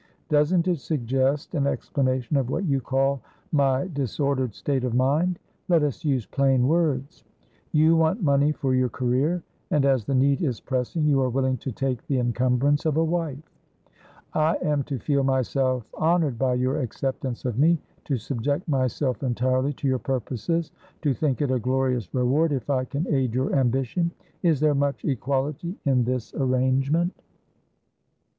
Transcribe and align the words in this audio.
Doesn't 0.29 0.67
it 0.67 0.79
suggest 0.79 1.53
an 1.53 1.67
explanation 1.67 2.35
of 2.35 2.49
what 2.49 2.65
you 2.65 2.81
call 2.81 3.21
my 3.51 3.87
disordered 3.87 4.55
state 4.55 4.83
of 4.83 4.95
mind? 4.95 5.37
Let 5.67 5.83
us 5.83 6.03
use 6.03 6.25
plain 6.25 6.67
words. 6.67 7.23
You 7.71 7.95
want 7.95 8.23
money 8.23 8.51
for 8.51 8.73
your 8.73 8.89
career, 8.89 9.43
and, 9.69 9.85
as 9.85 10.05
the 10.05 10.15
need 10.15 10.41
is 10.41 10.59
pressing, 10.59 11.05
you 11.05 11.21
are 11.21 11.29
willing 11.29 11.57
to 11.57 11.71
take 11.71 12.07
the 12.07 12.17
encumbrance 12.17 12.87
of 12.87 12.97
a 12.97 13.03
wife. 13.03 13.43
I 14.33 14.55
am 14.63 14.81
to 14.85 14.97
feel 14.97 15.23
myself 15.23 15.85
honoured 15.95 16.39
by 16.39 16.55
your 16.55 16.79
acceptance 16.79 17.45
of 17.45 17.59
me, 17.59 17.77
to 18.05 18.17
subject 18.17 18.67
myself 18.67 19.21
entirely 19.21 19.73
to 19.73 19.87
your 19.87 19.99
purposes, 19.99 20.71
to 21.03 21.13
think 21.13 21.43
it 21.43 21.51
a 21.51 21.59
glorious 21.59 22.11
reward 22.11 22.51
if 22.53 22.71
I 22.71 22.85
can 22.85 23.05
aid 23.13 23.35
your 23.35 23.53
ambition. 23.53 24.09
Is 24.41 24.61
there 24.61 24.73
much 24.73 25.05
equality 25.05 25.75
in 25.85 26.05
this 26.05 26.33
arrangement?" 26.33 27.13